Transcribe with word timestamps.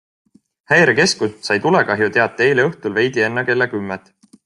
Häirekeskus 0.71 1.35
sai 1.49 1.59
tulekahjuteate 1.67 2.49
eile 2.49 2.69
õhtul 2.73 2.99
veidi 3.01 3.27
enne 3.31 3.49
kella 3.53 3.73
kümmet. 3.77 4.15